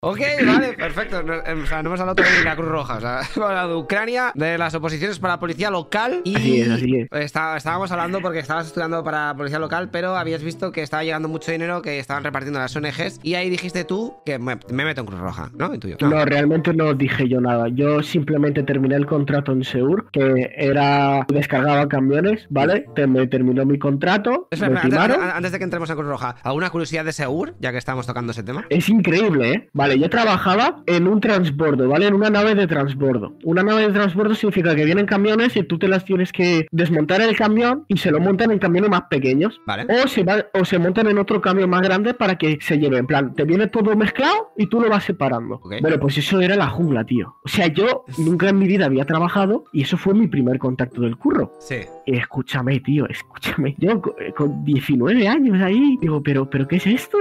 Ok, 0.00 0.20
vale, 0.46 0.74
perfecto. 0.74 1.24
No, 1.24 1.32
o 1.38 1.66
sea, 1.66 1.82
no 1.82 1.88
hemos 1.88 1.98
hablado 1.98 2.14
todavía 2.14 2.38
de 2.38 2.44
la 2.44 2.54
Cruz 2.54 2.68
Roja. 2.68 2.98
O 2.98 3.00
sea, 3.00 3.20
hemos 3.34 3.48
hablado 3.48 3.68
de 3.70 3.74
Ucrania, 3.82 4.30
de 4.36 4.56
las 4.56 4.72
oposiciones 4.76 5.18
para 5.18 5.34
la 5.34 5.40
policía 5.40 5.70
local 5.72 6.20
y... 6.22 6.36
Así 6.36 6.60
es, 6.60 6.70
así 6.70 6.96
es. 6.96 7.08
Está- 7.10 7.56
estábamos 7.56 7.90
hablando 7.90 8.20
porque 8.20 8.38
estabas 8.38 8.68
estudiando 8.68 9.02
para 9.02 9.34
policía 9.36 9.58
local, 9.58 9.88
pero 9.90 10.14
habías 10.16 10.44
visto 10.44 10.70
que 10.70 10.82
estaba 10.82 11.02
llegando 11.02 11.28
mucho 11.28 11.50
dinero 11.50 11.82
que 11.82 11.98
estaban 11.98 12.22
repartiendo 12.22 12.60
las 12.60 12.76
ONGs 12.76 13.18
y 13.24 13.34
ahí 13.34 13.50
dijiste 13.50 13.82
tú 13.84 14.14
que 14.24 14.38
me, 14.38 14.56
me 14.70 14.84
meto 14.84 15.00
en 15.00 15.06
Cruz 15.08 15.18
Roja, 15.18 15.50
¿no? 15.58 15.74
Intuyo. 15.74 15.96
No, 16.00 16.24
realmente 16.24 16.72
no 16.74 16.94
dije 16.94 17.28
yo 17.28 17.40
nada. 17.40 17.66
Yo 17.66 18.00
simplemente 18.00 18.62
terminé 18.62 18.94
el 18.94 19.06
contrato 19.06 19.50
en 19.50 19.64
Seur, 19.64 20.08
que 20.12 20.52
era 20.56 21.26
descargaba 21.28 21.88
camiones, 21.88 22.46
¿vale? 22.50 22.86
Me 23.08 23.26
terminó 23.26 23.64
mi 23.64 23.80
contrato, 23.80 24.46
Espera, 24.52 24.70
me 24.70 24.76
espera, 24.78 25.36
antes, 25.36 25.50
de 25.50 25.58
que 25.58 25.64
entremos 25.64 25.90
en 25.90 25.96
Cruz 25.96 26.08
Roja, 26.08 26.36
¿alguna 26.44 26.70
curiosidad 26.70 27.04
de 27.04 27.12
Segur, 27.12 27.56
ya 27.58 27.72
que 27.72 27.78
estamos 27.78 28.06
tocando 28.06 28.30
ese 28.30 28.44
tema? 28.44 28.64
Es 28.70 28.88
increíble, 28.88 29.52
¿eh? 29.52 29.68
Vale, 29.72 29.87
yo 29.96 30.08
trabajaba 30.10 30.82
en 30.86 31.06
un 31.08 31.20
transbordo, 31.20 31.88
¿vale? 31.88 32.06
En 32.06 32.14
una 32.14 32.30
nave 32.30 32.54
de 32.54 32.66
transbordo. 32.66 33.34
Una 33.44 33.62
nave 33.62 33.82
de 33.88 33.92
transbordo 33.92 34.34
significa 34.34 34.74
que 34.74 34.84
vienen 34.84 35.06
camiones 35.06 35.56
y 35.56 35.62
tú 35.62 35.78
te 35.78 35.88
las 35.88 36.04
tienes 36.04 36.32
que 36.32 36.66
desmontar 36.70 37.20
en 37.20 37.28
el 37.30 37.36
camión 37.36 37.84
y 37.88 37.96
se 37.98 38.10
lo 38.10 38.20
montan 38.20 38.50
en 38.50 38.58
camiones 38.58 38.90
más 38.90 39.02
pequeños. 39.10 39.60
Vale. 39.66 39.86
O 40.04 40.08
se, 40.08 40.24
va- 40.24 40.46
o 40.54 40.64
se 40.64 40.78
montan 40.78 41.08
en 41.08 41.18
otro 41.18 41.40
camión 41.40 41.70
más 41.70 41.82
grande 41.82 42.14
para 42.14 42.36
que 42.36 42.58
se 42.60 42.78
lleve. 42.78 42.98
En 42.98 43.06
plan, 43.06 43.34
te 43.34 43.44
viene 43.44 43.66
todo 43.68 43.94
mezclado 43.96 44.52
y 44.56 44.66
tú 44.66 44.80
lo 44.80 44.88
vas 44.88 45.04
separando. 45.04 45.56
Ok. 45.56 45.74
Bueno, 45.80 45.98
pues 46.00 46.18
eso 46.18 46.40
era 46.40 46.56
la 46.56 46.68
jungla, 46.68 47.04
tío. 47.04 47.36
O 47.44 47.48
sea, 47.48 47.66
yo 47.68 48.04
nunca 48.18 48.48
en 48.48 48.58
mi 48.58 48.66
vida 48.66 48.86
había 48.86 49.04
trabajado 49.04 49.64
y 49.72 49.82
eso 49.82 49.96
fue 49.96 50.14
mi 50.14 50.26
primer 50.28 50.58
contacto 50.58 51.02
del 51.02 51.16
curro. 51.16 51.52
Sí. 51.60 51.76
Escúchame, 52.06 52.80
tío, 52.80 53.06
escúchame. 53.08 53.74
Yo 53.78 54.00
eh, 54.18 54.32
con 54.36 54.64
19 54.64 55.28
años 55.28 55.60
ahí, 55.62 55.96
digo, 56.00 56.22
pero, 56.22 56.48
pero 56.48 56.66
¿qué 56.66 56.76
es 56.76 56.86
esto? 56.86 57.18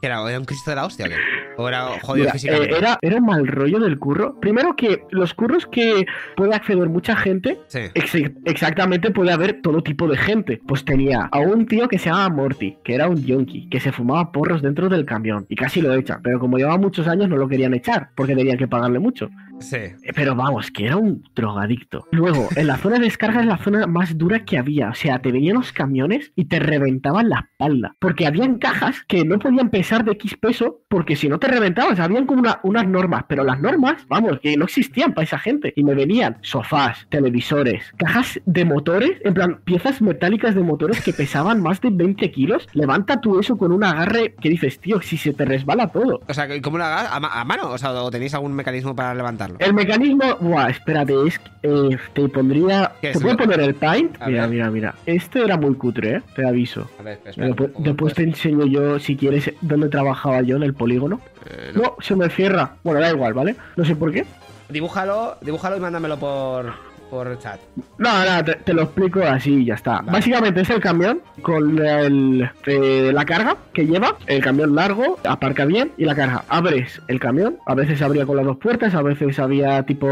¿Qué 0.00 0.06
era? 0.06 0.20
¿Era 0.28 0.38
un 0.38 0.44
Cristo 0.44 0.70
de 0.70 0.76
la 0.76 0.86
hostia 0.86 1.08
qué? 1.08 1.14
¿O 1.60 1.68
era 1.68 1.82
jodido 2.00 2.24
Mira, 2.24 2.32
físicamente? 2.32 2.74
eh, 2.74 2.78
era, 2.78 2.98
era 3.02 3.16
un 3.18 3.26
mal 3.26 3.46
rollo 3.46 3.78
del 3.80 3.98
curro. 3.98 4.38
Primero 4.40 4.74
que 4.76 5.02
los 5.10 5.34
curros 5.34 5.66
que 5.66 6.06
puede 6.36 6.54
acceder 6.54 6.88
mucha 6.88 7.14
gente, 7.16 7.60
Sí. 7.66 7.80
ex- 7.94 8.32
exactamente 8.46 9.10
puede 9.10 9.32
haber 9.32 9.60
todo 9.60 9.82
tipo 9.82 10.08
de 10.08 10.16
gente. 10.16 10.60
Pues 10.66 10.84
tenía 10.84 11.28
a 11.30 11.38
un 11.40 11.66
tío 11.66 11.86
que 11.88 11.98
se 11.98 12.06
llamaba 12.08 12.30
Morty, 12.30 12.78
que 12.82 12.94
era 12.94 13.08
un 13.08 13.22
yonki, 13.22 13.68
que 13.68 13.80
se 13.80 13.92
fumaba 13.92 14.32
porros 14.32 14.62
dentro 14.62 14.88
del 14.88 15.04
camión. 15.04 15.46
Y 15.48 15.56
casi 15.56 15.80
lo 15.82 15.92
echan. 15.94 16.20
Pero 16.22 16.38
como 16.40 16.56
llevaba 16.56 16.78
muchos 16.78 17.06
años 17.06 17.28
no 17.28 17.36
lo 17.36 17.46
querían 17.48 17.74
echar, 17.74 18.10
porque 18.14 18.34
tenían 18.34 18.56
que 18.58 18.66
pagarle 18.68 18.98
mucho. 18.98 19.28
Sí. 19.60 19.76
Eh, 19.76 20.12
Pero 20.14 20.34
vamos, 20.34 20.70
que 20.70 20.86
era 20.86 20.96
un 20.96 21.22
drogadicto. 21.34 22.06
Luego, 22.10 22.48
en 22.56 22.66
la 22.66 22.76
zona 22.78 22.96
de 22.98 23.04
descarga 23.04 23.40
es 23.40 23.46
la 23.46 23.58
zona 23.58 23.86
más 23.86 24.16
dura 24.16 24.44
que 24.44 24.58
había. 24.58 24.88
O 24.90 24.94
sea, 24.94 25.20
te 25.20 25.30
venían 25.32 25.56
los 25.56 25.72
camiones 25.72 26.32
y 26.34 26.46
te 26.46 26.58
reventaban 26.58 27.28
la 27.28 27.48
espalda. 27.50 27.94
Porque 27.98 28.26
habían 28.26 28.58
cajas 28.58 29.02
que 29.06 29.24
no 29.24 29.38
podían 29.38 29.70
pesar 29.70 30.04
de 30.04 30.12
X 30.12 30.36
peso, 30.40 30.80
porque 30.88 31.14
si 31.16 31.28
no 31.28 31.38
te 31.38 31.48
reventaban, 31.48 32.00
habían 32.00 32.26
como 32.26 32.40
una- 32.40 32.60
unas 32.62 32.86
normas. 32.88 33.24
Pero 33.28 33.44
las 33.44 33.60
normas, 33.60 34.04
vamos, 34.08 34.40
que 34.40 34.56
no 34.56 34.64
existían 34.64 35.12
para 35.14 35.24
esa 35.24 35.38
gente. 35.38 35.72
Y 35.76 35.84
me 35.84 35.94
venían 35.94 36.38
sofás, 36.42 37.06
televisores, 37.10 37.92
cajas 37.96 38.40
de 38.46 38.64
motores, 38.64 39.12
en 39.24 39.34
plan, 39.34 39.60
piezas 39.64 40.00
metálicas 40.02 40.54
de 40.54 40.62
motores 40.62 41.00
que 41.02 41.12
pesaban 41.12 41.60
más 41.62 41.80
de 41.80 41.90
20 41.90 42.30
kilos. 42.30 42.66
Levanta 42.72 43.20
tú 43.20 43.38
eso 43.38 43.56
con 43.56 43.72
un 43.72 43.84
agarre 43.84 44.34
que 44.40 44.48
dices, 44.48 44.80
tío, 44.80 45.00
si 45.02 45.16
se 45.16 45.32
te 45.32 45.44
resbala 45.44 45.88
todo. 45.88 46.20
O 46.26 46.34
sea, 46.34 46.48
¿cómo 46.62 46.78
lo 46.78 46.84
hagas? 46.84 47.08
¿A, 47.12 47.40
a 47.40 47.44
mano? 47.44 47.70
O 47.70 47.78
sea, 47.78 47.92
¿o 47.92 48.10
tenéis 48.10 48.34
algún 48.34 48.54
mecanismo 48.54 48.94
para 48.96 49.14
El 49.58 49.74
mecanismo, 49.74 50.36
buah, 50.40 50.70
espérate, 50.70 51.14
es 51.26 51.40
eh, 51.62 51.96
te 52.14 52.28
pondría. 52.28 52.92
¿Qué 53.00 53.12
¿Te 53.12 53.20
puedo 53.20 53.36
poner 53.36 53.60
el 53.60 53.74
paint? 53.74 54.16
A 54.20 54.26
Mira, 54.26 54.42
ver. 54.42 54.50
mira, 54.50 54.70
mira. 54.70 54.94
Este 55.06 55.42
era 55.44 55.56
muy 55.56 55.74
cutre, 55.74 56.16
¿eh? 56.16 56.22
Te 56.34 56.46
aviso. 56.46 56.88
A 56.98 57.02
ver, 57.02 57.14
espera, 57.14 57.30
espera, 57.30 57.46
después, 57.48 57.70
¿cómo 57.72 57.84
después 57.86 58.14
te 58.14 58.22
enseño 58.22 58.66
yo, 58.66 58.98
si 58.98 59.16
quieres, 59.16 59.52
dónde 59.60 59.88
trabajaba 59.88 60.42
yo 60.42 60.56
en 60.56 60.62
el 60.62 60.74
polígono. 60.74 61.20
Eh, 61.46 61.72
no. 61.74 61.82
No, 61.82 61.96
se 62.00 62.16
me 62.16 62.28
cierra. 62.30 62.76
Bueno, 62.82 63.00
da 63.00 63.10
igual, 63.10 63.34
¿vale? 63.34 63.56
No 63.76 63.84
sé 63.84 63.96
por 63.96 64.12
qué. 64.12 64.24
Dibújalo, 64.68 65.36
dibújalo 65.40 65.76
y 65.76 65.80
mándamelo 65.80 66.16
por, 66.18 66.72
por 67.10 67.38
chat. 67.38 67.60
No, 67.98 68.24
no, 68.24 68.44
te, 68.44 68.54
te 68.54 68.72
lo 68.72 68.82
explico 68.82 69.20
así 69.22 69.56
y 69.56 69.64
ya 69.66 69.74
está. 69.74 69.96
Vale. 69.98 70.12
Básicamente 70.12 70.60
es 70.60 70.70
el 70.70 70.80
camión 70.80 71.20
con 71.42 71.78
el, 71.78 72.48
eh, 72.66 73.10
la 73.12 73.24
carga 73.24 73.56
que 73.72 73.86
lleva, 73.86 74.16
el 74.26 74.42
camión 74.42 74.74
largo, 74.74 75.18
aparca 75.24 75.64
bien 75.64 75.92
y 75.98 76.04
la 76.04 76.14
carga. 76.14 76.44
Abres 76.48 77.00
el 77.08 77.18
camión, 77.20 77.56
a 77.66 77.74
veces 77.74 78.00
abría 78.02 78.26
con 78.26 78.36
las 78.36 78.46
dos 78.46 78.56
puertas, 78.58 78.94
a 78.94 79.02
veces 79.02 79.38
había 79.38 79.82
tipo 79.82 80.06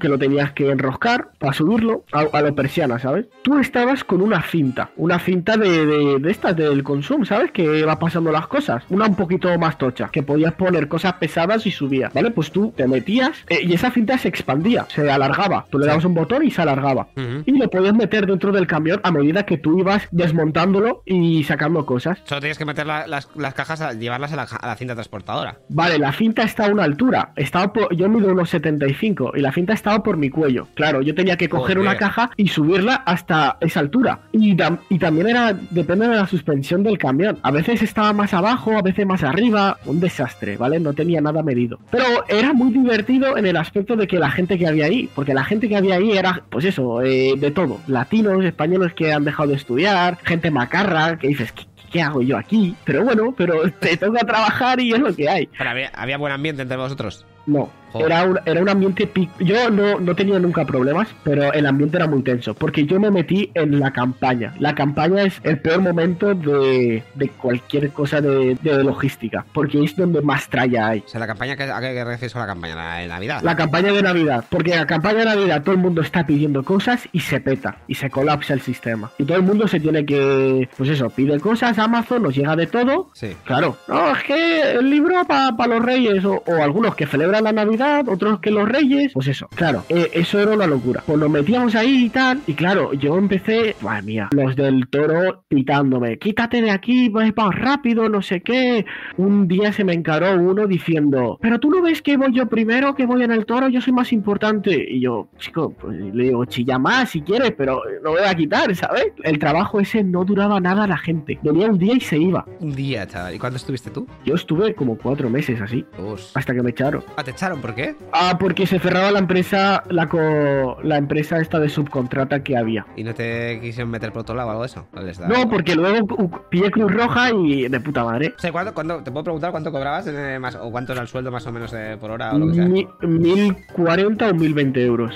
que 0.00 0.08
lo 0.08 0.18
tenías 0.18 0.52
que 0.52 0.70
enroscar 0.70 1.28
para 1.38 1.52
subirlo 1.52 2.04
a, 2.12 2.26
a 2.32 2.42
lo 2.42 2.54
persiana, 2.54 2.98
¿sabes? 2.98 3.26
Tú 3.42 3.58
estabas 3.58 4.04
con 4.04 4.20
una 4.20 4.42
cinta, 4.42 4.90
una 4.96 5.18
cinta 5.18 5.56
de, 5.56 5.86
de, 5.86 6.18
de 6.18 6.30
estas 6.30 6.56
del 6.56 6.82
consumo, 6.82 7.24
¿sabes? 7.24 7.52
Que 7.52 7.84
va 7.84 7.98
pasando 7.98 8.32
las 8.32 8.46
cosas, 8.46 8.82
una 8.90 9.06
un 9.06 9.16
poquito 9.16 9.56
más 9.58 9.78
tocha, 9.78 10.08
que 10.10 10.22
podías 10.22 10.54
poner 10.54 10.88
cosas 10.88 11.14
pesadas 11.14 11.66
y 11.66 11.70
subía, 11.70 12.10
¿vale? 12.12 12.30
Pues 12.30 12.50
tú 12.50 12.72
te 12.76 12.86
metías 12.88 13.44
eh, 13.48 13.60
y 13.62 13.74
esa 13.74 13.90
cinta 13.90 14.18
se 14.18 14.28
expandía, 14.28 14.86
se 14.88 15.10
alargaba. 15.10 15.66
Tú 15.70 15.78
le 15.78 15.86
dabas 15.86 16.04
un 16.04 16.14
botón 16.14 16.31
y 16.42 16.50
se 16.50 16.62
alargaba 16.62 17.08
y 17.44 17.58
lo 17.58 17.68
podías 17.68 17.94
meter 17.94 18.26
dentro 18.26 18.52
del 18.52 18.66
camión 18.66 19.00
a 19.02 19.10
medida 19.10 19.44
que 19.44 19.58
tú 19.58 19.78
ibas 19.78 20.06
desmontándolo 20.10 21.02
y 21.04 21.42
sacando 21.44 21.84
cosas. 21.86 22.18
Solo 22.24 22.40
tienes 22.40 22.58
que 22.58 22.64
meter 22.64 22.86
la- 22.86 23.06
las, 23.06 23.28
las 23.36 23.54
cajas, 23.54 23.80
a, 23.80 23.92
llevarlas 23.92 24.32
a 24.32 24.36
la, 24.36 24.42
a 24.44 24.66
la 24.66 24.76
cinta 24.76 24.94
transportadora. 24.94 25.58
Vale, 25.68 25.98
la 25.98 26.12
cinta 26.12 26.42
está 26.42 26.66
a 26.66 26.70
una 26.70 26.84
altura. 26.84 27.32
Estaba 27.36 27.72
por- 27.72 27.94
yo 27.94 28.08
mido 28.08 28.30
unos 28.32 28.50
75 28.50 29.32
y 29.34 29.40
la 29.40 29.52
cinta 29.52 29.72
estaba 29.72 30.02
por 30.02 30.16
mi 30.16 30.30
cuello. 30.30 30.68
Claro, 30.74 31.02
yo 31.02 31.14
tenía 31.14 31.36
que 31.36 31.48
coger 31.48 31.76
Joder. 31.76 31.88
una 31.90 31.96
caja 31.98 32.30
y 32.36 32.48
subirla 32.48 32.94
hasta 32.94 33.56
esa 33.60 33.80
altura. 33.80 34.20
Y, 34.32 34.54
tam- 34.56 34.78
y 34.88 34.98
también 34.98 35.28
era, 35.28 35.52
depende 35.70 36.08
de 36.08 36.16
la 36.16 36.26
suspensión 36.26 36.82
del 36.82 36.98
camión. 36.98 37.38
A 37.42 37.50
veces 37.50 37.82
estaba 37.82 38.12
más 38.12 38.32
abajo, 38.34 38.76
a 38.76 38.82
veces 38.82 39.06
más 39.06 39.22
arriba. 39.22 39.78
Un 39.86 40.00
desastre, 40.00 40.56
¿vale? 40.56 40.78
No 40.80 40.92
tenía 40.92 41.20
nada 41.20 41.42
medido. 41.42 41.78
Pero 41.90 42.04
era 42.28 42.52
muy 42.52 42.72
divertido 42.72 43.36
en 43.36 43.46
el 43.46 43.56
aspecto 43.56 43.96
de 43.96 44.06
que 44.06 44.18
la 44.18 44.30
gente 44.30 44.58
que 44.58 44.66
había 44.66 44.86
ahí, 44.86 45.08
porque 45.14 45.34
la 45.34 45.44
gente 45.44 45.68
que 45.68 45.76
había 45.76 45.96
ahí 45.96 46.12
era, 46.12 46.21
pues 46.50 46.64
eso, 46.64 47.02
eh, 47.02 47.34
de 47.36 47.50
todo. 47.50 47.78
Latinos, 47.86 48.44
españoles 48.44 48.94
que 48.94 49.12
han 49.12 49.24
dejado 49.24 49.50
de 49.50 49.56
estudiar, 49.56 50.18
gente 50.24 50.50
macarra, 50.50 51.18
que 51.18 51.28
dices, 51.28 51.52
¿qué, 51.52 51.64
qué 51.92 52.02
hago 52.02 52.22
yo 52.22 52.36
aquí? 52.36 52.74
Pero 52.84 53.04
bueno, 53.04 53.34
pero 53.36 53.70
te 53.80 53.96
toca 53.96 54.20
trabajar 54.20 54.80
y 54.80 54.92
es 54.92 54.98
lo 54.98 55.14
que 55.14 55.28
hay. 55.28 55.48
Pero 55.56 55.70
había, 55.70 55.90
había 55.94 56.18
buen 56.18 56.32
ambiente 56.32 56.62
entre 56.62 56.76
vosotros. 56.76 57.26
No, 57.44 57.70
Joder. 57.90 58.06
era 58.06 58.24
un, 58.24 58.38
era 58.46 58.62
un 58.62 58.68
ambiente... 58.68 59.10
Yo 59.40 59.68
no, 59.68 59.98
no 59.98 60.14
tenía 60.14 60.38
nunca 60.38 60.64
problemas, 60.64 61.08
pero 61.24 61.52
el 61.52 61.66
ambiente 61.66 61.96
era 61.96 62.06
muy 62.06 62.22
tenso, 62.22 62.54
porque 62.54 62.86
yo 62.86 63.00
me 63.00 63.10
metí 63.10 63.50
en 63.54 63.80
la 63.80 63.92
campaña. 63.92 64.54
La 64.60 64.76
campaña 64.76 65.24
es 65.24 65.40
el 65.42 65.58
peor 65.58 65.80
momento 65.80 66.34
de, 66.34 67.02
de 67.14 67.28
cualquier 67.30 67.90
cosa 67.90 68.20
de, 68.20 68.56
de 68.62 68.84
logística, 68.84 69.44
porque 69.52 69.82
es 69.82 69.96
donde 69.96 70.22
más 70.22 70.48
tralla 70.48 70.86
hay. 70.88 71.00
O 71.00 71.08
sea, 71.08 71.18
la 71.18 71.26
campaña, 71.26 71.56
que, 71.56 71.64
¿a 71.64 71.80
qué 71.80 72.04
refieres 72.04 72.34
la 72.34 72.46
campaña? 72.46 72.76
La 72.76 72.96
de 72.98 73.08
Navidad. 73.08 73.42
La 73.42 73.56
campaña 73.56 73.92
de 73.92 74.02
Navidad, 74.02 74.44
porque 74.48 74.72
en 74.72 74.78
la 74.78 74.86
campaña 74.86 75.18
de 75.18 75.24
Navidad 75.24 75.62
todo 75.64 75.74
el 75.74 75.80
mundo 75.80 76.00
está 76.00 76.24
pidiendo 76.24 76.62
cosas 76.62 77.08
y 77.10 77.18
se 77.18 77.40
peta, 77.40 77.78
y 77.88 77.96
se 77.96 78.08
colapsa 78.08 78.54
el 78.54 78.60
sistema. 78.60 79.10
Y 79.18 79.24
todo 79.24 79.36
el 79.36 79.42
mundo 79.42 79.66
se 79.66 79.80
tiene 79.80 80.06
que, 80.06 80.68
pues 80.76 80.90
eso, 80.90 81.10
pide 81.10 81.40
cosas, 81.40 81.76
Amazon 81.84 82.22
nos 82.22 82.34
llega 82.34 82.56
de 82.56 82.66
todo, 82.66 83.10
Sí. 83.14 83.28
Claro, 83.44 83.76
no, 83.88 84.12
es 84.12 84.22
que 84.24 84.72
el 84.72 84.88
libro 84.90 85.14
para 85.26 85.66
los 85.66 85.84
reyes, 85.84 86.24
o, 86.24 86.42
o 86.46 86.62
algunos 86.62 86.94
que 86.94 87.06
celebran 87.06 87.44
la 87.44 87.52
Navidad, 87.52 88.08
otros 88.08 88.40
que 88.40 88.50
los 88.50 88.68
reyes, 88.68 89.12
pues 89.12 89.28
eso, 89.28 89.48
claro, 89.54 89.84
eh, 89.88 90.10
eso 90.12 90.40
era 90.40 90.52
una 90.52 90.66
locura. 90.66 91.02
Pues 91.06 91.18
nos 91.18 91.30
metíamos 91.30 91.74
ahí 91.74 92.06
y 92.06 92.08
tal, 92.08 92.40
y 92.46 92.54
claro, 92.54 92.92
yo 92.94 93.16
empecé, 93.18 93.76
madre 93.80 94.02
mía, 94.02 94.28
los 94.32 94.56
del 94.56 94.88
toro 94.88 95.44
pitándome, 95.48 96.18
quítate 96.18 96.62
de 96.62 96.70
aquí, 96.70 97.08
vas 97.08 97.30
más 97.36 97.54
rápido, 97.54 98.08
no 98.08 98.22
sé 98.22 98.40
qué. 98.40 98.84
Un 99.16 99.48
día 99.48 99.72
se 99.72 99.84
me 99.84 99.92
encaró 99.92 100.34
uno 100.40 100.66
diciendo, 100.66 101.38
pero 101.40 101.58
tú 101.58 101.70
no 101.70 101.82
ves 101.82 102.02
que 102.02 102.16
voy 102.16 102.32
yo 102.32 102.46
primero, 102.46 102.94
que 102.94 103.06
voy 103.06 103.22
en 103.22 103.32
el 103.32 103.46
toro, 103.46 103.68
yo 103.68 103.80
soy 103.80 103.92
más 103.92 104.12
importante. 104.12 104.86
Y 104.88 105.00
yo, 105.00 105.28
chico, 105.38 105.72
pues 105.80 105.98
le 105.98 106.24
digo, 106.24 106.44
chilla 106.46 106.78
más 106.78 107.10
si 107.10 107.22
quieres, 107.22 107.52
pero 107.56 107.80
no 108.02 108.10
voy 108.10 108.22
a 108.26 108.34
quitar, 108.34 108.74
¿sabes? 108.74 109.06
El 109.22 109.38
trabajo 109.38 109.80
ese 109.80 110.02
no 110.02 110.24
duraba 110.24 110.60
nada 110.60 110.84
a 110.84 110.86
la 110.86 110.98
gente. 110.98 111.38
Venía 111.42 111.66
un 111.72 111.78
día 111.78 111.94
y 111.94 112.00
se 112.00 112.18
iba. 112.18 112.44
Un 112.60 112.74
día, 112.74 113.06
chaval. 113.06 113.34
¿Y 113.34 113.38
cuándo 113.38 113.56
estuviste 113.56 113.90
tú? 113.90 114.06
Yo 114.24 114.34
estuve 114.34 114.74
como 114.74 114.96
cuatro 114.96 115.28
meses 115.30 115.60
así, 115.60 115.84
Us. 115.98 116.30
hasta 116.34 116.54
que 116.54 116.62
me 116.62 116.70
echaron. 116.70 117.02
Ah, 117.16 117.24
¿te 117.24 117.30
echaron? 117.32 117.60
¿Por 117.60 117.74
qué? 117.74 117.96
Ah, 118.12 118.36
porque 118.38 118.66
se 118.66 118.78
cerraba 118.78 119.10
la 119.10 119.18
empresa, 119.18 119.82
la, 119.90 120.08
co- 120.08 120.78
la 120.82 120.96
empresa 120.98 121.38
esta 121.40 121.58
de 121.58 121.68
subcontrata 121.68 122.42
que 122.42 122.56
había. 122.56 122.86
¿Y 122.96 123.04
no 123.04 123.14
te 123.14 123.60
quisieron 123.60 123.90
meter 123.90 124.12
por 124.12 124.22
otro 124.22 124.34
lado 124.34 124.48
o 124.48 124.50
algo 124.52 124.62
de 124.62 124.66
eso? 124.68 124.86
¿No 124.92 125.02
les 125.02 125.18
da 125.18 125.26
No, 125.28 125.34
igual? 125.34 125.48
porque 125.50 125.74
luego 125.74 126.06
pillé 126.50 126.70
Cruz 126.70 126.92
Roja 126.92 127.30
y 127.32 127.68
de 127.68 127.80
puta 127.80 128.04
madre. 128.04 128.34
O 128.36 128.40
sea, 128.40 128.52
¿cuánto, 128.52 128.74
cuánto- 128.74 129.02
¿te 129.02 129.10
puedo 129.10 129.24
preguntar 129.24 129.50
cuánto 129.50 129.72
cobrabas 129.72 130.06
eh, 130.06 130.38
más, 130.38 130.54
o 130.56 130.70
cuánto 130.70 130.92
era 130.92 131.02
el 131.02 131.08
sueldo 131.08 131.30
más 131.30 131.46
o 131.46 131.52
menos 131.52 131.72
eh, 131.74 131.96
por 132.00 132.10
hora 132.10 132.32
o 132.34 132.38
lo 132.38 132.48
que 132.48 132.54
sea? 132.54 132.66
Mi- 132.66 132.86
1040 133.02 134.28
o 134.30 134.34
1020 134.34 134.84
euros. 134.84 135.14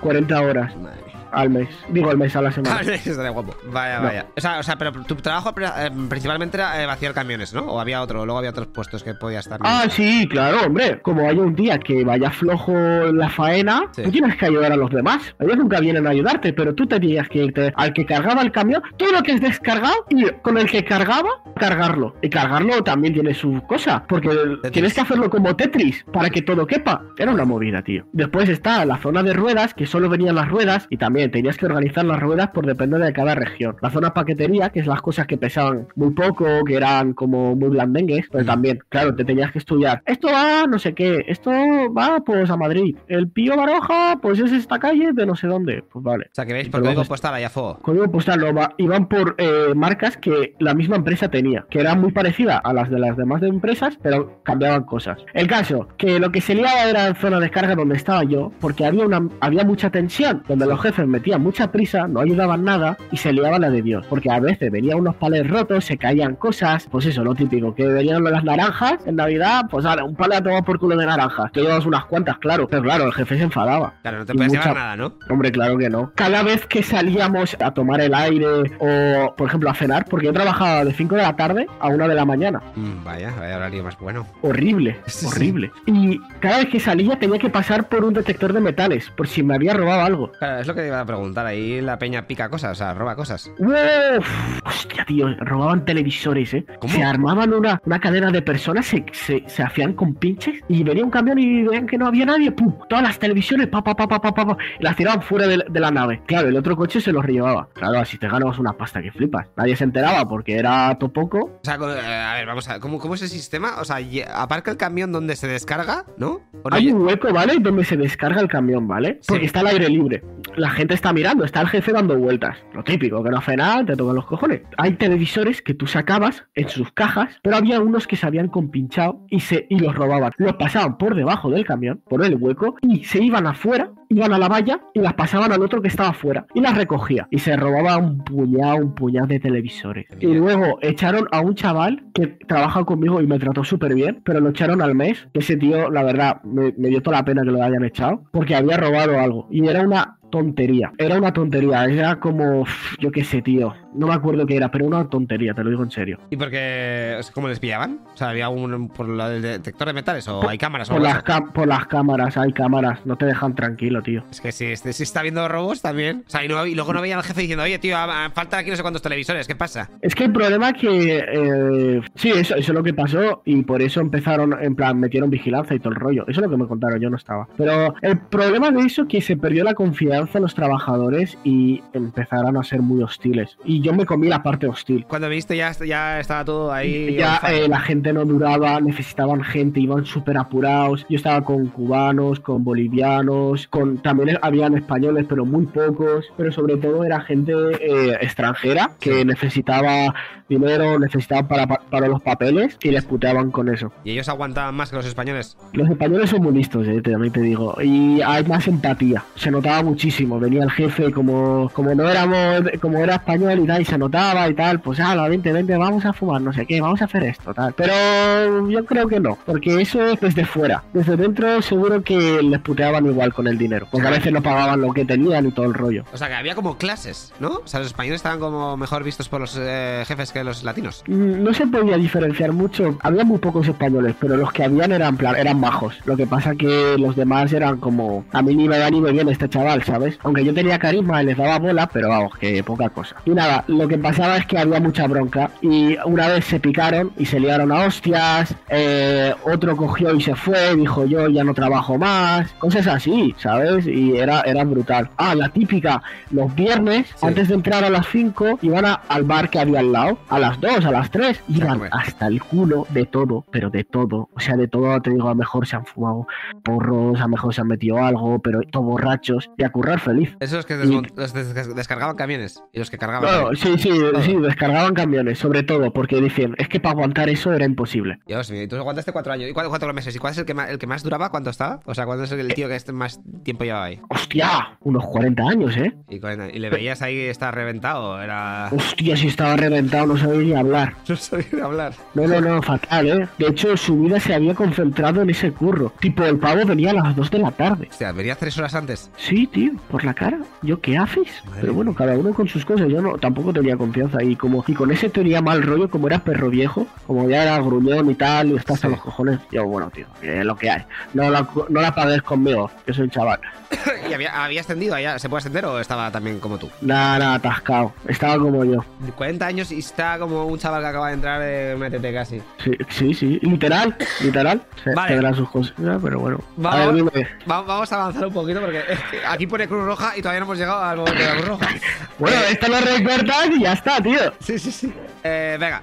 40 0.00 0.40
horas. 0.40 0.76
Madre. 0.76 1.00
Al 1.34 1.50
mes. 1.50 1.68
Digo 1.88 2.10
al 2.10 2.18
mes, 2.18 2.34
a 2.36 2.42
la 2.42 2.52
semana. 2.52 2.80
Estaría 2.80 3.30
guapo. 3.30 3.54
Vaya, 3.72 3.98
No. 3.98 4.04
vaya. 4.04 4.26
O 4.36 4.40
sea, 4.40 4.58
o 4.58 4.62
sea, 4.62 4.76
pero 4.76 4.92
tu 4.92 5.14
trabajo 5.16 5.54
eh, 5.58 5.90
principalmente 6.08 6.56
era 6.56 6.82
eh, 6.82 6.86
vaciar 6.86 7.12
camiones, 7.14 7.52
¿no? 7.54 7.62
O 7.62 7.80
había 7.80 8.02
otro, 8.02 8.24
luego 8.24 8.38
había 8.38 8.50
otros 8.50 8.68
puestos 8.68 9.02
que 9.02 9.14
podía 9.14 9.40
estar. 9.40 9.58
Ah, 9.62 9.84
sí, 9.88 10.26
claro, 10.30 10.66
hombre. 10.66 11.00
Como 11.02 11.28
hay 11.28 11.36
un 11.38 11.54
día 11.54 11.78
que 11.78 12.04
vaya 12.04 12.30
flojo 12.30 12.72
en 12.72 13.18
la 13.18 13.28
faena, 13.28 13.82
Sí. 13.92 14.02
tú 14.02 14.10
tienes 14.10 14.36
que 14.36 14.46
ayudar 14.46 14.72
a 14.72 14.76
los 14.76 14.90
demás. 14.90 15.34
Ellos 15.40 15.56
nunca 15.56 15.80
vienen 15.80 16.06
a 16.06 16.10
ayudarte, 16.10 16.52
pero 16.52 16.74
tú 16.74 16.86
tenías 16.86 17.28
que 17.28 17.44
irte 17.44 17.72
al 17.76 17.92
que 17.92 18.04
cargaba 18.06 18.42
el 18.42 18.52
camión, 18.52 18.82
todo 18.96 19.12
lo 19.12 19.22
que 19.22 19.32
es 19.32 19.40
descargado, 19.40 19.94
y 20.10 20.24
con 20.42 20.58
el 20.58 20.66
que 20.70 20.84
cargaba, 20.84 21.28
cargarlo. 21.56 22.14
Y 22.22 22.28
cargarlo 22.30 22.82
también 22.82 23.14
tiene 23.14 23.34
su 23.34 23.62
cosa, 23.66 24.04
porque 24.08 24.30
tienes 24.72 24.94
que 24.94 25.00
hacerlo 25.00 25.30
como 25.30 25.54
Tetris 25.56 26.04
para 26.12 26.30
que 26.30 26.42
todo 26.42 26.66
quepa. 26.66 27.02
Era 27.18 27.32
una 27.32 27.44
movida, 27.44 27.82
tío. 27.82 28.04
Después 28.12 28.48
está 28.48 28.84
la 28.84 28.98
zona 28.98 29.22
de 29.22 29.32
ruedas, 29.32 29.74
que 29.74 29.86
solo 29.86 30.08
venían 30.08 30.34
las 30.34 30.48
ruedas, 30.48 30.86
y 30.90 30.96
también 30.96 31.23
tenías 31.28 31.56
que 31.56 31.66
organizar 31.66 32.04
las 32.04 32.20
ruedas 32.20 32.48
por 32.48 32.66
depender 32.66 33.00
de 33.00 33.12
cada 33.12 33.34
región. 33.34 33.76
La 33.82 33.90
zona 33.90 34.14
paquetería, 34.14 34.70
que 34.70 34.80
es 34.80 34.86
las 34.86 35.02
cosas 35.02 35.26
que 35.26 35.36
pesaban 35.36 35.88
muy 35.96 36.10
poco, 36.10 36.44
que 36.66 36.74
eran 36.76 37.12
como 37.14 37.54
muy 37.56 37.68
blandengues, 37.70 38.26
Mm. 38.32 38.44
también, 38.46 38.78
claro, 38.88 39.14
te 39.14 39.24
tenías 39.24 39.52
que 39.52 39.58
estudiar. 39.58 40.02
Esto 40.06 40.28
va 40.28 40.66
no 40.68 40.78
sé 40.78 40.94
qué, 40.94 41.24
esto 41.28 41.50
va 41.96 42.20
pues 42.24 42.50
a 42.50 42.56
Madrid. 42.56 42.96
El 43.08 43.28
Pío 43.28 43.56
Baroja, 43.56 44.18
pues 44.20 44.38
es 44.38 44.52
esta 44.52 44.78
calle 44.78 45.12
de 45.12 45.26
no 45.26 45.34
sé 45.36 45.46
dónde. 45.46 45.82
Pues 45.92 46.02
vale. 46.04 46.26
O 46.26 46.34
sea, 46.34 46.46
que 46.46 46.52
veis 46.52 46.68
por 46.68 46.82
código 46.82 47.04
postal 47.04 47.34
allá 47.34 47.50
fuego. 47.50 47.78
Código 47.82 48.10
postal 48.10 48.40
no 48.40 48.52
va, 48.54 48.74
iban 48.78 49.08
por 49.08 49.34
eh, 49.38 49.72
marcas 49.74 50.16
que 50.16 50.54
la 50.58 50.74
misma 50.74 50.96
empresa 50.96 51.28
tenía, 51.28 51.66
que 51.70 51.80
eran 51.80 52.00
muy 52.00 52.12
parecidas 52.12 52.60
a 52.64 52.72
las 52.72 52.90
de 52.90 52.98
las 52.98 53.16
demás 53.16 53.40
de 53.40 53.48
empresas, 53.48 53.98
pero 54.02 54.40
cambiaban 54.42 54.84
cosas. 54.84 55.18
El 55.34 55.46
caso, 55.46 55.88
que 55.96 56.18
lo 56.18 56.30
que 56.32 56.40
se 56.40 56.54
liaba 56.54 56.84
era 56.88 57.06
en 57.08 57.14
zona 57.16 57.40
de 57.40 57.50
carga 57.50 57.74
donde 57.74 57.96
estaba 57.96 58.24
yo, 58.24 58.52
porque 58.60 58.84
había 58.86 59.04
una 59.06 59.28
había 59.40 59.64
mucha 59.64 59.90
tensión, 59.90 60.42
donde 60.48 60.66
los 60.66 60.80
jefes 60.80 61.03
metían 61.06 61.42
mucha 61.42 61.70
prisa, 61.72 62.06
no 62.08 62.20
ayudaban 62.20 62.64
nada 62.64 62.96
y 63.10 63.16
se 63.16 63.32
liaba 63.32 63.58
la 63.58 63.70
de 63.70 63.82
Dios, 63.82 64.06
porque 64.08 64.30
a 64.30 64.40
veces 64.40 64.70
venían 64.70 64.98
unos 64.98 65.16
palés 65.16 65.48
rotos, 65.48 65.84
se 65.84 65.96
caían 65.96 66.34
cosas, 66.36 66.86
pues 66.90 67.06
eso, 67.06 67.22
lo 67.24 67.34
típico, 67.34 67.74
que 67.74 67.86
venían 67.86 68.22
las 68.24 68.44
naranjas 68.44 68.94
en 69.06 69.16
Navidad, 69.16 69.62
pues 69.70 69.84
ahora 69.84 70.04
un 70.04 70.14
palé 70.16 70.36
a 70.36 70.42
tomar 70.42 70.64
por 70.64 70.78
culo 70.78 70.96
de 70.96 71.06
naranjas, 71.06 71.50
que 71.52 71.60
llevabas 71.60 71.86
unas 71.86 72.04
cuantas, 72.06 72.38
claro, 72.38 72.66
pero 72.68 72.82
claro, 72.82 73.04
el 73.06 73.12
jefe 73.12 73.36
se 73.36 73.44
enfadaba. 73.44 73.94
Claro, 74.02 74.18
no 74.18 74.26
te 74.26 74.34
puedes 74.34 74.52
mucha- 74.52 74.62
llevar 74.68 74.76
nada, 74.76 74.96
¿no? 74.96 75.14
Hombre, 75.30 75.52
claro 75.52 75.76
que 75.78 75.90
no. 75.90 76.12
Cada 76.14 76.42
vez 76.42 76.66
que 76.66 76.82
salíamos 76.82 77.56
a 77.60 77.72
tomar 77.72 78.00
el 78.00 78.14
aire 78.14 78.46
o, 78.78 79.34
por 79.36 79.48
ejemplo, 79.48 79.70
a 79.70 79.74
cenar, 79.74 80.04
porque 80.08 80.26
yo 80.26 80.32
trabajaba 80.32 80.84
de 80.84 80.92
5 80.92 81.16
de 81.16 81.22
la 81.22 81.36
tarde 81.36 81.66
a 81.80 81.88
1 81.88 82.08
de 82.08 82.14
la 82.14 82.24
mañana. 82.24 82.60
Mm, 82.76 83.04
vaya, 83.04 83.32
vaya 83.38 83.56
horario 83.56 83.84
más 83.84 83.98
bueno. 83.98 84.26
Horrible, 84.42 84.96
Sí, 85.06 85.26
sí. 85.26 85.26
horrible. 85.26 85.70
Y 85.86 86.18
cada 86.40 86.58
vez 86.58 86.68
que 86.68 86.80
salía 86.80 87.18
tenía 87.18 87.38
que 87.38 87.50
pasar 87.50 87.88
por 87.88 88.04
un 88.04 88.14
detector 88.14 88.52
de 88.52 88.60
metales, 88.60 89.10
por 89.10 89.28
si 89.28 89.42
me 89.42 89.54
había 89.54 89.74
robado 89.74 90.02
algo. 90.02 90.32
Claro, 90.38 90.60
es 90.60 90.66
lo 90.66 90.74
que 90.74 90.82
a 91.00 91.06
preguntar. 91.06 91.46
Ahí 91.46 91.80
la 91.80 91.98
peña 91.98 92.26
pica 92.26 92.48
cosas, 92.48 92.72
o 92.72 92.74
sea, 92.74 92.94
roba 92.94 93.16
cosas. 93.16 93.50
¡Uf! 93.58 94.62
Hostia, 94.64 95.04
tío, 95.04 95.34
robaban 95.40 95.84
televisores, 95.84 96.54
¿eh? 96.54 96.64
¿Cómo? 96.80 96.92
Se 96.92 97.02
armaban 97.02 97.52
una, 97.52 97.80
una 97.84 98.00
cadena 98.00 98.30
de 98.30 98.42
personas, 98.42 98.86
se, 98.86 99.04
se, 99.12 99.44
se 99.46 99.62
hacían 99.62 99.94
con 99.94 100.14
pinches 100.14 100.60
y 100.68 100.82
venía 100.82 101.04
un 101.04 101.10
camión 101.10 101.38
y 101.38 101.62
veían 101.62 101.86
que 101.86 101.98
no 101.98 102.06
había 102.06 102.26
nadie, 102.26 102.52
¡pum! 102.52 102.74
Todas 102.88 103.04
las 103.04 103.18
televisiones, 103.18 103.68
pa, 103.68 103.82
pa, 103.82 103.94
pa, 103.94 104.06
pa, 104.08 104.20
pa, 104.20 104.32
pa, 104.32 104.56
las 104.80 104.96
tiraban 104.96 105.22
fuera 105.22 105.46
de, 105.46 105.64
de 105.68 105.80
la 105.80 105.90
nave. 105.90 106.22
Claro, 106.26 106.48
el 106.48 106.56
otro 106.56 106.76
coche 106.76 107.00
se 107.00 107.12
los 107.12 107.24
llevaba. 107.26 107.68
Claro, 107.74 107.98
así 107.98 108.18
te 108.18 108.28
ganabas 108.28 108.58
una 108.58 108.72
pasta 108.72 109.00
que 109.02 109.10
flipas. 109.10 109.46
Nadie 109.56 109.76
se 109.76 109.84
enteraba 109.84 110.28
porque 110.28 110.56
era 110.56 110.96
topoco. 110.98 111.38
O 111.38 111.60
sea, 111.62 111.74
eh, 111.76 112.06
a 112.06 112.34
ver, 112.34 112.46
vamos 112.46 112.68
a 112.68 112.72
ver, 112.72 112.80
¿cómo, 112.80 112.98
cómo 112.98 113.14
es 113.14 113.22
el 113.22 113.28
sistema? 113.28 113.80
O 113.80 113.84
sea, 113.84 113.98
aparca 114.34 114.70
el 114.70 114.76
camión 114.76 115.12
donde 115.12 115.36
se 115.36 115.46
descarga, 115.48 116.04
¿no? 116.18 116.40
¿O 116.62 116.70
no 116.70 116.76
Hay 116.76 116.90
un 116.90 117.02
hueco, 117.02 117.32
¿vale? 117.32 117.54
Donde 117.60 117.84
se 117.84 117.96
descarga 117.96 118.40
el 118.40 118.48
camión, 118.48 118.86
¿vale? 118.86 119.18
Sí. 119.20 119.28
Porque 119.28 119.46
está 119.46 119.60
al 119.60 119.68
aire 119.68 119.88
libre. 119.88 120.22
La 120.56 120.70
gente 120.70 120.83
está 120.92 121.12
mirando, 121.12 121.44
está 121.44 121.62
el 121.62 121.68
jefe 121.68 121.92
dando 121.92 122.18
vueltas. 122.18 122.58
Lo 122.74 122.84
típico, 122.84 123.22
que 123.22 123.30
no 123.30 123.38
hace 123.38 123.56
nada, 123.56 123.84
te 123.84 123.96
tocan 123.96 124.16
los 124.16 124.26
cojones. 124.26 124.60
Hay 124.76 124.92
televisores 124.92 125.62
que 125.62 125.72
tú 125.72 125.86
sacabas 125.86 126.44
en 126.54 126.68
sus 126.68 126.92
cajas, 126.92 127.38
pero 127.42 127.56
había 127.56 127.80
unos 127.80 128.06
que 128.06 128.16
se 128.16 128.26
habían 128.26 128.48
compinchado 128.48 129.24
y, 129.30 129.40
se, 129.40 129.66
y 129.70 129.78
los 129.78 129.94
robaban. 129.94 130.32
Los 130.36 130.54
pasaban 130.54 130.98
por 130.98 131.14
debajo 131.14 131.50
del 131.50 131.64
camión, 131.64 132.02
por 132.08 132.24
el 132.24 132.36
hueco, 132.36 132.76
y 132.82 133.04
se 133.04 133.22
iban 133.22 133.46
afuera, 133.46 133.90
iban 134.14 134.32
a 134.32 134.38
la 134.38 134.48
valla 134.48 134.80
y 134.92 135.00
las 135.00 135.14
pasaban 135.14 135.52
al 135.52 135.62
otro 135.62 135.82
que 135.82 135.88
estaba 135.88 136.10
afuera. 136.10 136.46
Y 136.54 136.60
las 136.60 136.76
recogía. 136.76 137.26
Y 137.30 137.38
se 137.38 137.56
robaba 137.56 137.96
un 137.98 138.18
puñado, 138.18 138.76
un 138.76 138.94
puñado 138.94 139.26
de 139.26 139.40
televisores. 139.40 140.06
Y 140.20 140.26
luego 140.26 140.78
echaron 140.82 141.26
a 141.32 141.40
un 141.40 141.54
chaval 141.54 142.04
que 142.14 142.26
trabaja 142.46 142.84
conmigo 142.84 143.20
y 143.20 143.26
me 143.26 143.38
trató 143.38 143.64
súper 143.64 143.94
bien, 143.94 144.20
pero 144.24 144.40
lo 144.40 144.50
echaron 144.50 144.82
al 144.82 144.94
mes. 144.94 145.26
Que 145.32 145.40
ese 145.40 145.56
tío, 145.56 145.90
la 145.90 146.02
verdad, 146.02 146.42
me, 146.44 146.72
me 146.76 146.88
dio 146.88 147.02
toda 147.02 147.18
la 147.18 147.24
pena 147.24 147.42
que 147.42 147.50
lo 147.50 147.62
hayan 147.62 147.84
echado, 147.84 148.24
porque 148.32 148.54
había 148.54 148.76
robado 148.76 149.18
algo. 149.18 149.48
Y 149.50 149.66
era 149.66 149.82
una 149.82 150.18
tontería. 150.34 150.92
Era 150.98 151.16
una 151.16 151.32
tontería. 151.32 151.84
Era 151.84 152.18
como, 152.18 152.64
yo 152.98 153.12
qué 153.12 153.22
sé, 153.22 153.40
tío. 153.40 153.72
No 153.94 154.08
me 154.08 154.14
acuerdo 154.14 154.44
qué 154.46 154.56
era, 154.56 154.68
pero 154.68 154.84
una 154.84 155.08
tontería, 155.08 155.54
te 155.54 155.62
lo 155.62 155.70
digo 155.70 155.84
en 155.84 155.92
serio. 155.92 156.18
¿Y 156.28 156.36
porque 156.36 157.20
cómo 157.32 157.46
les 157.46 157.60
pillaban? 157.60 158.00
O 158.12 158.16
sea, 158.16 158.30
había 158.30 158.48
un 158.48 158.88
por 158.88 159.08
lo 159.08 159.28
del 159.28 159.42
detector 159.42 159.86
de 159.86 159.92
metales 159.92 160.26
o 160.26 160.48
hay 160.48 160.58
cámaras 160.58 160.90
o 160.90 160.94
Por 160.94 161.02
las, 161.02 161.22
por 161.54 161.68
las 161.68 161.86
cámaras, 161.86 162.36
hay 162.36 162.52
cámaras, 162.52 163.06
no 163.06 163.14
te 163.16 163.26
dejan 163.26 163.54
tranquilo, 163.54 164.02
tío. 164.04 164.22
Es 164.30 164.40
que 164.40 164.52
si, 164.52 164.66
este- 164.66 164.92
si 164.92 165.02
está 165.02 165.22
viendo 165.22 165.48
robos 165.48 165.82
también. 165.82 166.22
O 166.26 166.30
sea, 166.30 166.44
y, 166.44 166.48
no- 166.48 166.64
y 166.66 166.74
luego 166.76 166.92
no 166.92 167.00
veían 167.00 167.18
al 167.18 167.24
jefe 167.24 167.40
diciendo, 167.40 167.64
oye, 167.64 167.78
tío, 167.80 167.96
faltan 168.32 168.60
aquí 168.60 168.70
no 168.70 168.76
sé 168.76 168.82
cuántos 168.82 169.02
televisores, 169.02 169.48
¿qué 169.48 169.56
pasa? 169.56 169.90
Es 170.00 170.14
que 170.14 170.24
el 170.24 170.32
problema 170.32 170.70
es 170.70 170.74
que 170.80 171.24
eh, 171.26 172.00
sí, 172.14 172.30
eso, 172.30 172.54
eso 172.54 172.72
es 172.72 172.74
lo 172.74 172.82
que 172.82 172.94
pasó 172.94 173.42
y 173.44 173.62
por 173.62 173.82
eso 173.82 174.00
empezaron, 174.00 174.54
en 174.62 174.76
plan, 174.76 175.00
metieron 175.00 175.30
vigilancia 175.30 175.74
y 175.74 175.80
todo 175.80 175.90
el 175.94 175.96
rollo. 176.00 176.22
Eso 176.28 176.40
es 176.40 176.46
lo 176.46 176.50
que 176.50 176.56
me 176.56 176.68
contaron, 176.68 177.00
yo 177.00 177.10
no 177.10 177.16
estaba. 177.16 177.48
Pero 177.56 177.94
el 178.02 178.18
problema 178.18 178.70
de 178.70 178.80
eso 178.82 179.02
es 179.02 179.08
que 179.08 179.20
se 179.20 179.36
perdió 179.36 179.64
la 179.64 179.74
confianza 179.74 180.38
en 180.38 180.42
los 180.42 180.54
trabajadores 180.54 181.38
y 181.44 181.82
empezaron 181.92 182.56
a 182.56 182.62
ser 182.62 182.82
muy 182.82 183.02
hostiles. 183.02 183.56
Y 183.64 183.80
yo 183.80 183.92
me 183.94 184.06
comí 184.06 184.28
la 184.28 184.42
parte 184.42 184.66
hostil. 184.66 185.04
Cuando 185.08 185.28
viniste 185.28 185.56
ya, 185.56 185.72
ya 185.72 186.20
estaba 186.20 186.44
todo 186.44 186.72
ahí. 186.72 187.16
Ya 187.16 187.40
eh, 187.48 187.68
la 187.68 187.80
gente 187.80 188.12
no 188.12 188.24
duraba, 188.24 188.80
necesitaban 188.80 189.42
gente, 189.42 189.80
iban 189.80 190.04
súper 190.04 190.36
apurados. 190.36 191.06
Yo 191.08 191.16
estaba 191.16 191.42
con 191.44 191.66
cubanos, 191.68 192.40
con 192.40 192.62
bolivianos, 192.64 193.66
con 193.68 193.83
también 194.02 194.38
habían 194.42 194.76
españoles, 194.76 195.26
pero 195.28 195.44
muy 195.44 195.66
pocos. 195.66 196.26
Pero 196.36 196.52
sobre 196.52 196.76
todo 196.76 197.04
era 197.04 197.20
gente 197.20 197.52
eh, 197.52 198.16
extranjera 198.20 198.90
que 199.00 199.24
necesitaba 199.24 200.14
dinero, 200.48 200.98
necesitaba 200.98 201.48
para, 201.48 201.66
para 201.66 202.08
los 202.08 202.22
papeles 202.22 202.76
y 202.82 202.90
les 202.90 203.04
puteaban 203.04 203.50
con 203.50 203.68
eso. 203.68 203.92
Y 204.04 204.12
ellos 204.12 204.28
aguantaban 204.28 204.74
más 204.74 204.90
que 204.90 204.96
los 204.96 205.06
españoles. 205.06 205.56
Los 205.72 205.88
españoles 205.88 206.30
son 206.30 206.42
muy 206.42 206.54
listos, 206.54 206.86
eh, 206.86 207.00
también 207.02 207.32
te 207.32 207.40
digo. 207.40 207.76
Y 207.82 208.20
hay 208.20 208.44
más 208.44 208.66
empatía. 208.68 209.24
Se 209.36 209.50
notaba 209.50 209.82
muchísimo. 209.82 210.38
Venía 210.38 210.64
el 210.64 210.70
jefe 210.70 211.10
como, 211.12 211.70
como 211.72 211.94
no 211.94 212.08
éramos, 212.08 212.70
como 212.80 212.98
era 212.98 213.14
español 213.14 213.60
y 213.60 213.66
tal, 213.66 213.82
y 213.82 213.84
se 213.84 213.98
notaba 213.98 214.48
y 214.48 214.54
tal. 214.54 214.80
Pues 214.80 215.00
ala, 215.00 215.28
vente, 215.28 215.52
vente, 215.52 215.76
vamos 215.76 216.04
a 216.04 216.12
fumar, 216.12 216.40
no 216.40 216.52
sé 216.52 216.66
qué, 216.66 216.80
vamos 216.80 217.00
a 217.02 217.06
hacer 217.06 217.24
esto, 217.24 217.54
tal. 217.54 217.74
Pero 217.76 218.68
yo 218.68 218.84
creo 218.84 219.08
que 219.08 219.20
no, 219.20 219.38
porque 219.46 219.80
eso 219.80 220.04
es 220.04 220.20
desde 220.20 220.44
fuera. 220.44 220.82
Desde 220.92 221.16
dentro 221.16 221.62
seguro 221.62 222.02
que 222.02 222.42
les 222.42 222.60
puteaban 222.60 223.06
igual 223.06 223.32
con 223.32 223.46
el 223.46 223.58
dinero. 223.58 223.73
Porque 223.90 224.06
a 224.06 224.10
veces 224.10 224.32
no 224.32 224.42
pagaban 224.42 224.80
lo 224.80 224.92
que 224.92 225.04
tenían 225.04 225.46
y 225.46 225.50
todo 225.52 225.66
el 225.66 225.74
rollo. 225.74 226.04
O 226.12 226.16
sea, 226.16 226.28
que 226.28 226.34
había 226.34 226.54
como 226.54 226.76
clases, 226.78 227.32
¿no? 227.40 227.48
O 227.64 227.66
sea, 227.66 227.80
los 227.80 227.88
españoles 227.88 228.16
estaban 228.18 228.38
como 228.40 228.76
mejor 228.76 229.02
vistos 229.04 229.28
por 229.28 229.40
los 229.40 229.56
eh, 229.60 230.04
jefes 230.06 230.32
que 230.32 230.44
los 230.44 230.62
latinos. 230.64 231.02
Mm, 231.06 231.42
No 231.42 231.52
se 231.54 231.66
podía 231.66 231.96
diferenciar 231.96 232.52
mucho. 232.52 232.96
Había 233.02 233.24
muy 233.24 233.38
pocos 233.38 233.66
españoles, 233.68 234.14
pero 234.20 234.36
los 234.36 234.52
que 234.52 234.64
habían 234.64 234.92
eran 234.92 235.16
plan, 235.16 235.36
eran 235.36 235.58
majos. 235.60 235.96
Lo 236.04 236.16
que 236.16 236.26
pasa 236.26 236.54
que 236.54 236.96
los 236.98 237.16
demás 237.16 237.52
eran 237.52 237.78
como 237.78 238.24
a 238.32 238.42
mí 238.42 238.54
ni 238.54 238.68
me 238.68 238.78
va 238.78 238.90
ni 238.90 239.00
me 239.00 239.12
viene 239.12 239.32
este 239.32 239.48
chaval, 239.48 239.82
¿sabes? 239.84 240.18
Aunque 240.22 240.44
yo 240.44 240.54
tenía 240.54 240.78
carisma 240.78 241.22
y 241.22 241.26
les 241.26 241.36
daba 241.36 241.58
bola, 241.58 241.88
pero 241.92 242.08
vamos, 242.08 242.32
que 242.38 242.62
poca 242.62 242.88
cosa. 242.90 243.16
Y 243.24 243.30
nada, 243.30 243.64
lo 243.68 243.88
que 243.88 243.98
pasaba 243.98 244.36
es 244.36 244.46
que 244.46 244.58
había 244.58 244.80
mucha 244.80 245.06
bronca 245.06 245.50
y 245.62 245.96
una 246.04 246.28
vez 246.28 246.44
se 246.44 246.60
picaron 246.60 247.12
y 247.18 247.26
se 247.26 247.40
liaron 247.40 247.72
a 247.72 247.84
hostias. 247.86 248.54
eh, 248.68 249.34
otro 249.44 249.76
cogió 249.76 250.14
y 250.14 250.20
se 250.20 250.34
fue, 250.34 250.74
dijo 250.76 251.04
yo 251.04 251.28
ya 251.28 251.44
no 251.44 251.54
trabajo 251.54 251.98
más, 251.98 252.50
cosas 252.58 252.86
así, 252.86 253.34
¿sabes? 253.38 253.63
Y 253.86 254.16
era, 254.16 254.40
era 254.42 254.64
brutal. 254.64 255.10
Ah, 255.16 255.34
la 255.34 255.48
típica, 255.48 256.02
los 256.30 256.54
viernes, 256.54 257.06
Sí. 257.16 257.26
antes 257.26 257.48
de 257.48 257.54
entrar 257.54 257.84
a 257.84 257.90
las 257.90 258.06
5, 258.08 258.58
iban 258.62 258.84
a- 258.84 258.94
al 259.08 259.24
bar 259.24 259.50
que 259.50 259.58
había 259.58 259.80
al 259.80 259.92
lado, 259.92 260.18
a 260.28 260.38
las 260.38 260.60
2, 260.60 260.84
a 260.84 260.90
las 260.90 261.10
3, 261.10 261.40
iban 261.48 261.82
hasta 261.92 262.26
el 262.26 262.42
culo 262.42 262.86
de 262.90 263.04
todo, 263.06 263.44
pero 263.50 263.70
de 263.70 263.84
todo. 263.84 264.28
O 264.34 264.40
sea, 264.40 264.56
de 264.56 264.68
todo, 264.68 265.00
te 265.00 265.10
digo, 265.10 265.26
a 265.28 265.30
lo 265.32 265.36
mejor 265.36 265.66
se 265.66 265.76
han 265.76 265.84
fumado 265.86 266.26
porros, 266.62 267.18
a 267.18 267.22
lo 267.24 267.28
mejor 267.28 267.54
se 267.54 267.60
han 267.60 267.68
metido 267.68 267.98
algo, 268.02 268.38
pero 268.40 268.60
todos 268.70 268.84
borrachos 268.86 269.50
y 269.56 269.64
a 269.64 269.70
currar 269.70 270.00
feliz. 270.00 270.36
Esos 270.40 270.66
que 270.66 270.76
los 270.76 271.32
des- 271.32 271.74
descargaban 271.74 272.16
camiones 272.16 272.62
y 272.72 272.78
los 272.78 272.90
que 272.90 272.98
cargaban. 272.98 273.30
No, 273.30 273.44
también. 273.50 273.78
sí, 273.78 273.90
sí, 273.90 274.00
sí, 274.22 274.36
descargaban 274.36 274.94
camiones, 274.94 275.38
sobre 275.38 275.62
todo, 275.62 275.92
porque 275.92 276.20
decían, 276.20 276.54
es 276.58 276.68
que 276.68 276.80
para 276.80 276.92
aguantar 276.94 277.28
eso 277.28 277.52
era 277.52 277.64
imposible. 277.64 278.18
Dios 278.26 278.50
mío, 278.50 278.62
y 278.62 278.68
tú 278.68 278.76
aguantaste 278.76 279.12
cuatro 279.12 279.32
años. 279.32 279.48
¿Y 279.48 279.52
cuatro, 279.52 279.70
cuatro 279.70 279.92
meses? 279.92 280.14
¿Y 280.14 280.18
cuál 280.18 280.32
es 280.32 280.38
el 280.38 280.44
que, 280.44 280.54
más, 280.54 280.70
el 280.70 280.78
que 280.78 280.86
más 280.86 281.02
duraba? 281.02 281.30
¿Cuánto 281.30 281.50
estaba? 281.50 281.80
O 281.84 281.94
sea, 281.94 282.06
¿cuándo 282.06 282.24
es 282.24 282.32
el 282.32 282.54
tío 282.54 282.68
que 282.68 282.76
este 282.76 282.92
más 282.92 283.20
tiempo 283.42 283.53
llevaba 283.62 283.84
ahí? 283.84 284.00
Hostia, 284.08 284.76
unos 284.80 285.04
40 285.06 285.42
años, 285.42 285.76
¿eh? 285.76 285.94
Y, 286.08 286.18
le 286.58 286.70
veías 286.70 287.02
ahí 287.02 287.18
estar 287.20 287.54
reventado. 287.54 288.20
Era. 288.20 288.68
Hostia, 288.72 289.16
si 289.16 289.28
estaba 289.28 289.56
reventado, 289.56 290.06
no 290.06 290.16
sabía 290.16 290.40
ni 290.40 290.54
hablar. 290.54 290.94
No 291.08 291.16
sabía 291.16 291.64
hablar. 291.64 291.92
No, 292.14 292.26
no, 292.26 292.40
no, 292.40 292.62
fatal, 292.62 293.06
¿eh? 293.06 293.28
De 293.38 293.46
hecho, 293.46 293.76
su 293.76 294.00
vida 294.00 294.18
se 294.18 294.34
había 294.34 294.54
concentrado 294.54 295.22
en 295.22 295.30
ese 295.30 295.52
curro. 295.52 295.92
Tipo, 296.00 296.24
el 296.24 296.38
pavo 296.38 296.66
venía 296.66 296.90
a 296.90 296.94
las 296.94 297.14
2 297.14 297.30
de 297.30 297.38
la 297.38 297.52
tarde. 297.52 297.88
Hostia, 297.90 298.10
venía 298.10 298.34
tres 298.34 298.58
horas 298.58 298.74
antes. 298.74 299.10
Sí, 299.16 299.46
tío. 299.46 299.72
por 299.90 300.04
la 300.04 300.14
cara. 300.14 300.40
¿Yo 300.62 300.80
qué 300.80 300.96
haces? 300.96 301.28
Pero 301.60 301.74
bueno, 301.74 301.94
cada 301.94 302.16
uno 302.16 302.34
con 302.34 302.48
sus 302.48 302.64
cosas. 302.64 302.88
Yo 302.88 303.00
no 303.00 303.16
tampoco 303.18 303.52
tenía 303.52 303.76
confianza. 303.76 304.22
Y 304.22 304.34
como 304.34 304.64
y 304.66 304.74
con 304.74 304.90
ese 304.90 305.10
teoría 305.10 305.42
mal 305.42 305.62
rollo, 305.62 305.88
como 305.88 306.06
era 306.06 306.18
perro 306.18 306.50
viejo, 306.50 306.86
como 307.06 307.28
ya 307.28 307.42
era 307.42 307.58
gruñón 307.58 308.10
y 308.10 308.14
tal, 308.14 308.52
y 308.52 308.56
estás 308.56 308.84
a 308.84 308.88
los 308.88 309.00
cojones. 309.00 309.38
Yo, 309.50 309.64
bueno, 309.66 309.90
tío, 309.90 310.06
es 310.22 310.44
lo 310.44 310.56
que 310.56 310.70
hay. 310.70 310.82
No 311.12 311.30
la, 311.30 311.46
no 311.68 311.80
la 311.80 311.94
pagues 311.94 312.22
conmigo, 312.22 312.70
que 312.86 312.92
soy 312.92 313.08
chaval. 313.08 313.40
¿Y 314.08 314.12
había, 314.12 314.44
había 314.44 314.60
ascendido? 314.60 314.94
allá? 314.94 315.18
¿Se 315.18 315.28
puede 315.28 315.38
ascender 315.40 315.64
o 315.66 315.80
estaba 315.80 316.10
también 316.10 316.38
como 316.40 316.58
tú? 316.58 316.70
Nada, 316.80 317.18
nada, 317.18 317.34
atascado. 317.34 317.92
Estaba 318.06 318.38
como 318.38 318.64
yo. 318.64 318.84
40 319.16 319.46
años 319.46 319.72
y 319.72 319.78
está 319.78 320.18
como 320.18 320.44
un 320.46 320.58
chaval 320.58 320.82
que 320.82 320.88
acaba 320.88 321.08
de 321.08 321.14
entrar 321.14 321.42
en 321.42 321.76
un 321.76 321.84
ETT 321.84 322.12
casi. 322.14 322.42
Sí, 322.62 322.72
sí, 322.88 323.14
sí. 323.14 323.38
Literal, 323.42 323.96
literal. 324.20 324.62
Se 324.82 324.94
Vale. 324.94 325.08
tendrá 325.12 325.34
sus 325.34 325.48
cosas, 325.50 325.74
pero 325.76 326.18
bueno. 326.20 326.40
A 326.64 326.76
ver, 326.76 326.86
Vamos, 326.86 326.94
dime. 326.94 327.28
va- 327.50 327.62
vamos 327.62 327.92
a 327.92 327.94
avanzar 328.02 328.26
un 328.26 328.34
poquito 328.34 328.60
porque 328.60 328.82
aquí 329.26 329.46
pone 329.46 329.66
Cruz 329.66 329.84
Roja 329.84 330.16
y 330.16 330.20
todavía 330.22 330.40
no 330.40 330.46
hemos 330.46 330.58
llegado 330.58 330.82
al 330.82 330.96
momento 330.98 331.20
de 331.20 331.26
la 331.28 331.34
Cruz 331.34 331.48
Roja. 331.48 331.68
Bueno, 332.16 332.36
esto 332.48 332.68
lo 332.68 332.80
recortas 332.80 333.48
y 333.56 333.60
ya 333.62 333.72
está, 333.72 334.00
tío. 334.00 334.32
Sí, 334.38 334.56
sí, 334.56 334.70
sí. 334.70 334.92
Eh, 335.24 335.56
venga, 335.58 335.82